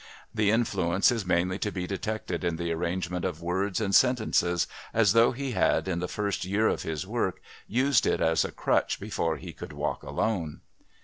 [0.33, 5.13] The influence is mainly to be detected in the arrangement of words and sentences as
[5.13, 8.99] though he had, in the first years of his work, used it as a crutch
[8.99, 10.61] before he could walk alone.